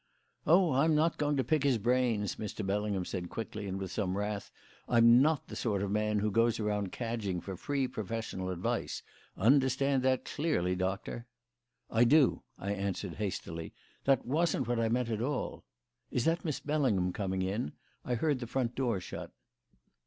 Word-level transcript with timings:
"Oh, 0.47 0.71
I'm 0.73 0.95
not 0.95 1.19
going 1.19 1.37
to 1.37 1.43
pick 1.43 1.61
his 1.61 1.77
brains," 1.77 2.37
Mr. 2.37 2.65
Bellingham 2.65 3.05
said 3.05 3.29
quickly 3.29 3.67
and 3.67 3.79
with 3.79 3.91
some 3.91 4.17
wrath. 4.17 4.49
"I'm 4.89 5.21
not 5.21 5.47
the 5.47 5.55
sort 5.55 5.83
of 5.83 5.91
man 5.91 6.17
who 6.17 6.31
goes 6.31 6.59
round 6.59 6.91
cadging 6.91 7.39
for 7.39 7.55
free 7.55 7.87
professional 7.87 8.49
advice. 8.49 9.03
Understand 9.37 10.01
that 10.01 10.25
clearly, 10.25 10.75
Doctor." 10.75 11.27
"I 11.91 12.05
do," 12.05 12.41
I 12.57 12.71
answered 12.73 13.17
hastily. 13.17 13.73
"That 14.05 14.25
wasn't 14.25 14.67
what 14.67 14.79
I 14.79 14.89
meant 14.89 15.09
at 15.11 15.21
all. 15.21 15.65
Is 16.09 16.25
that 16.25 16.43
Miss 16.43 16.59
Bellingham 16.59 17.13
coming 17.13 17.43
in? 17.43 17.73
I 18.03 18.15
heard 18.15 18.39
the 18.39 18.47
front 18.47 18.73
door 18.73 18.99
shut." 18.99 19.29